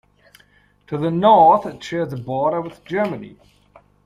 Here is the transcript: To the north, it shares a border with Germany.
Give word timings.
To 0.87 0.97
the 0.97 1.11
north, 1.11 1.67
it 1.67 1.83
shares 1.83 2.11
a 2.11 2.17
border 2.17 2.59
with 2.59 2.83
Germany. 2.85 3.37